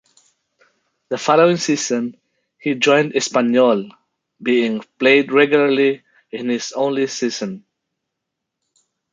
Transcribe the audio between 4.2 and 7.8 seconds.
being played regularly in his only season.